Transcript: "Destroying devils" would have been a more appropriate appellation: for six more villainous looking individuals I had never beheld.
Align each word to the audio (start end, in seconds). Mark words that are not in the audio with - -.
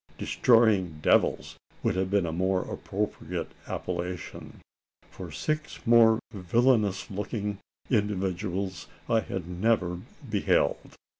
"Destroying 0.17 0.97
devils" 1.03 1.57
would 1.83 1.95
have 1.95 2.09
been 2.09 2.25
a 2.25 2.31
more 2.33 2.61
appropriate 2.63 3.51
appellation: 3.67 4.61
for 5.11 5.31
six 5.31 5.77
more 5.85 6.17
villainous 6.33 7.11
looking 7.11 7.59
individuals 7.87 8.87
I 9.07 9.19
had 9.19 9.47
never 9.47 9.99
beheld. 10.27 10.95